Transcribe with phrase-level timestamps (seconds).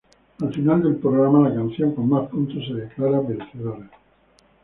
[0.41, 3.87] Al final del programa, la canción con más puntos se declara vencedora.